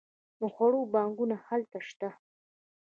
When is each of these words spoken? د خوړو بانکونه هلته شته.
د 0.39 0.41
خوړو 0.53 0.81
بانکونه 0.93 1.35
هلته 1.47 1.77
شته. 1.87 2.09